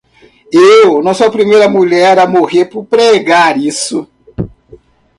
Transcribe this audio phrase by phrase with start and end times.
[0.71, 4.07] Eu não sou a primeira mulher a morrer por pregar isso.